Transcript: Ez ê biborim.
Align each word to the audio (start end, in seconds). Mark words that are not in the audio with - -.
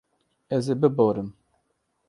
Ez 0.55 0.65
ê 0.73 0.75
biborim. 0.81 1.29